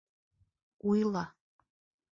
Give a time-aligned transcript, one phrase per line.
[0.87, 1.25] Уйла!